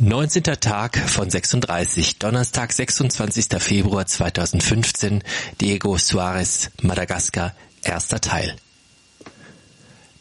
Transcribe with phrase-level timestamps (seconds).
[0.00, 0.42] 19.
[0.42, 3.46] Tag von 36, Donnerstag, 26.
[3.60, 5.22] Februar 2015,
[5.60, 8.56] Diego Suarez, Madagaskar, erster Teil.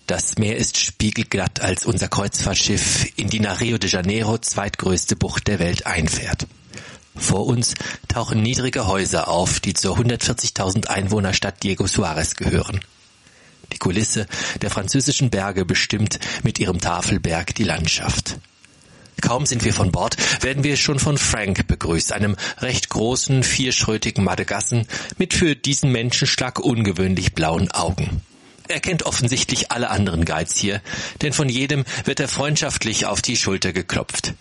[0.05, 5.47] Das Meer ist spiegelglatt, als unser Kreuzfahrtschiff in die nach Rio de Janeiro zweitgrößte Bucht
[5.47, 6.45] der Welt einfährt.
[7.15, 7.73] Vor uns
[8.07, 12.79] tauchen niedrige Häuser auf, die zur 140.000 Einwohnerstadt Diego Suarez gehören.
[13.71, 14.27] Die Kulisse
[14.61, 18.37] der französischen Berge bestimmt mit ihrem Tafelberg die Landschaft.
[19.23, 24.21] Kaum sind wir von Bord, werden wir schon von Frank begrüßt, einem recht großen, vierschrötigen
[24.21, 24.85] Madagassen
[25.17, 28.21] mit für diesen Menschenschlag ungewöhnlich blauen Augen.
[28.67, 30.81] Er kennt offensichtlich alle anderen Guides hier,
[31.21, 34.33] denn von jedem wird er freundschaftlich auf die Schulter geklopft.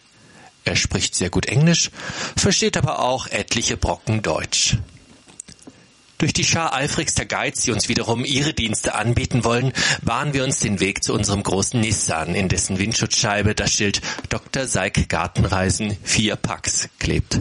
[0.64, 1.92] Er spricht sehr gut Englisch,
[2.36, 4.78] versteht aber auch etliche Brocken Deutsch.
[6.22, 9.72] Durch die Schar eifrigster Guides, die uns wiederum ihre Dienste anbieten wollen,
[10.02, 14.68] bahnen wir uns den Weg zu unserem großen Nissan, in dessen Windschutzscheibe das Schild Dr.
[14.68, 17.40] Seik Gartenreisen 4 Packs klebt.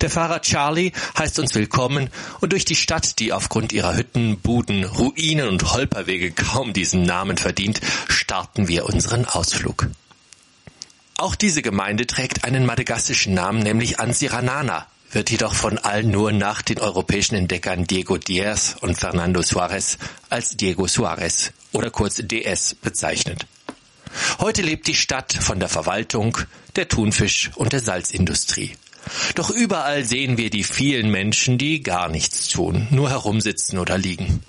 [0.00, 4.82] Der Fahrer Charlie heißt uns willkommen und durch die Stadt, die aufgrund ihrer Hütten, Buden,
[4.82, 9.86] Ruinen und Holperwege kaum diesen Namen verdient, starten wir unseren Ausflug.
[11.18, 16.62] Auch diese Gemeinde trägt einen madagassischen Namen, nämlich Ansiranana, wird jedoch von allen nur nach
[16.62, 19.98] den europäischen Entdeckern Diego Diaz und Fernando Suarez
[20.28, 23.46] als Diego Suarez oder kurz DS bezeichnet.
[24.40, 26.38] Heute lebt die Stadt von der Verwaltung,
[26.76, 28.76] der Thunfisch und der Salzindustrie.
[29.34, 34.42] Doch überall sehen wir die vielen Menschen, die gar nichts tun, nur herumsitzen oder liegen.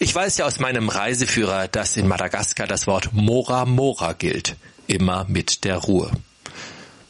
[0.00, 5.24] Ich weiß ja aus meinem Reiseführer, dass in Madagaskar das Wort Mora Mora gilt, immer
[5.28, 6.10] mit der Ruhe.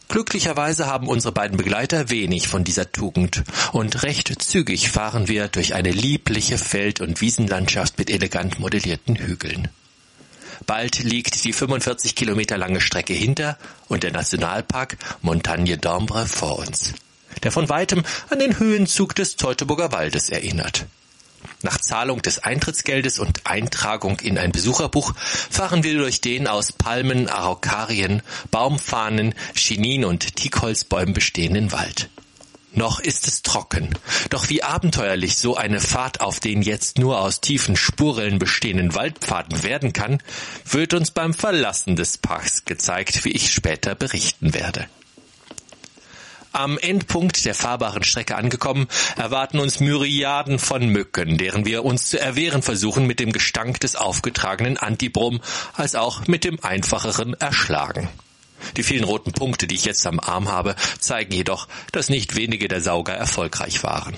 [0.09, 5.75] Glücklicherweise haben unsere beiden Begleiter wenig von dieser Tugend und recht zügig fahren wir durch
[5.75, 9.69] eine liebliche Feld- und Wiesenlandschaft mit elegant modellierten Hügeln.
[10.67, 16.95] Bald liegt die 45 Kilometer lange Strecke hinter und der Nationalpark Montagne d'Ombre vor uns,
[17.43, 20.87] der von weitem an den Höhenzug des Teutoburger Waldes erinnert.
[21.63, 27.29] Nach Zahlung des Eintrittsgeldes und Eintragung in ein Besucherbuch fahren wir durch den aus Palmen,
[27.29, 32.11] Araukarien, Baumfahnen, Chinin und Teakholzbäumen bestehenden Wald.
[32.73, 33.95] Noch ist es trocken.
[34.31, 39.65] Doch wie abenteuerlich so eine Fahrt auf den jetzt nur aus tiefen Spurrillen bestehenden Waldpfaden
[39.65, 40.23] werden kann,
[40.65, 44.87] wird uns beim Verlassen des Parks gezeigt, wie ich später berichten werde.
[46.53, 52.19] Am Endpunkt der fahrbaren Strecke angekommen, erwarten uns Myriaden von Mücken, deren wir uns zu
[52.19, 55.41] erwehren versuchen mit dem Gestank des aufgetragenen Antibrom,
[55.75, 58.09] als auch mit dem einfacheren Erschlagen.
[58.77, 62.69] Die vielen roten Punkte, die ich jetzt am Arm habe, zeigen jedoch, dass nicht wenige
[62.69, 64.15] der Sauger erfolgreich waren.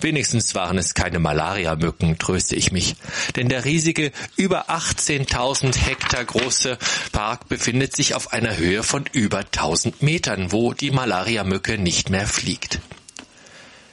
[0.00, 2.96] Wenigstens waren es keine Malariamücken, tröste ich mich.
[3.36, 6.78] Denn der riesige, über 18.000 Hektar große
[7.12, 12.26] Park befindet sich auf einer Höhe von über 1000 Metern, wo die Malariamücke nicht mehr
[12.26, 12.80] fliegt.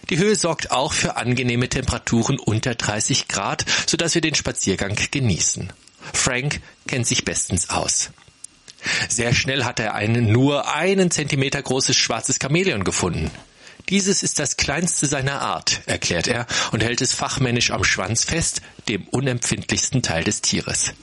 [0.09, 5.73] Die Höhe sorgt auch für angenehme Temperaturen unter 30 Grad, sodass wir den Spaziergang genießen.
[6.13, 8.11] Frank kennt sich bestens aus.
[9.09, 13.31] Sehr schnell hat er ein nur einen Zentimeter großes schwarzes Chamäleon gefunden.
[13.89, 18.61] Dieses ist das kleinste seiner Art, erklärt er und hält es fachmännisch am Schwanz fest,
[18.89, 20.93] dem unempfindlichsten Teil des Tieres.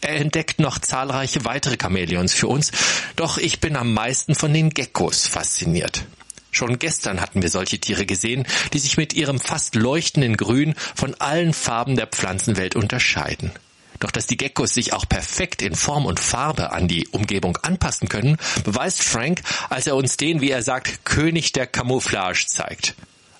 [0.00, 2.70] Er entdeckt noch zahlreiche weitere Chamäleons für uns,
[3.16, 6.06] doch ich bin am meisten von den Geckos fasziniert.
[6.50, 11.14] Schon gestern hatten wir solche Tiere gesehen, die sich mit ihrem fast leuchtenden Grün von
[11.16, 13.52] allen Farben der Pflanzenwelt unterscheiden.
[14.00, 18.08] Doch dass die Geckos sich auch perfekt in Form und Farbe an die Umgebung anpassen
[18.08, 22.94] können, beweist Frank, als er uns den, wie er sagt, König der Camouflage zeigt.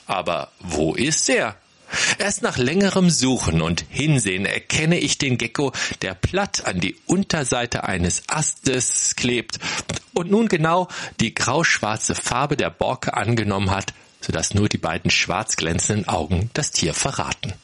[0.06, 1.56] Aber wo ist er?
[2.18, 7.84] Erst nach längerem Suchen und Hinsehen erkenne ich den Gecko, der platt an die Unterseite
[7.84, 9.58] eines Astes klebt
[10.12, 10.88] und nun genau
[11.20, 16.72] die grauschwarze Farbe der Borke angenommen hat, sodass nur die beiden schwarz glänzenden Augen das
[16.72, 17.54] Tier verraten.